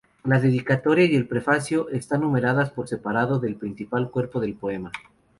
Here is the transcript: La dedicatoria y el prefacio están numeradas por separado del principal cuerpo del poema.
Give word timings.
La 0.23 0.39
dedicatoria 0.39 1.05
y 1.05 1.15
el 1.15 1.27
prefacio 1.27 1.89
están 1.89 2.21
numeradas 2.21 2.71
por 2.71 2.87
separado 2.87 3.37
del 3.37 3.53
principal 3.55 4.09
cuerpo 4.09 4.39
del 4.39 4.55
poema. 4.55 4.91